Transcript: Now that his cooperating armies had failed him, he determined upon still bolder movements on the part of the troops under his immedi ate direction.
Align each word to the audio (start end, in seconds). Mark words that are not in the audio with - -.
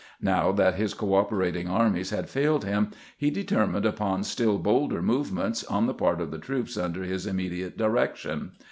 Now 0.19 0.51
that 0.53 0.73
his 0.77 0.95
cooperating 0.95 1.67
armies 1.69 2.09
had 2.09 2.27
failed 2.27 2.65
him, 2.65 2.89
he 3.15 3.29
determined 3.29 3.85
upon 3.85 4.23
still 4.23 4.57
bolder 4.57 4.99
movements 4.99 5.63
on 5.65 5.85
the 5.85 5.93
part 5.93 6.19
of 6.19 6.31
the 6.31 6.39
troops 6.39 6.75
under 6.75 7.03
his 7.03 7.27
immedi 7.27 7.63
ate 7.67 7.77
direction. 7.77 8.53